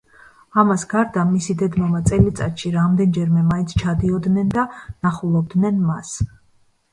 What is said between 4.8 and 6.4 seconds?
ნახულობდნენ მას.